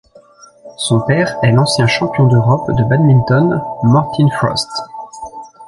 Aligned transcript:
Son 0.77 0.99
père 1.01 1.37
est 1.43 1.51
l'ancien 1.51 1.85
champion 1.85 2.25
d'Europe 2.25 2.71
de 2.71 2.83
badminton 2.85 3.61
Morten 3.83 4.31
Frost. 4.31 4.67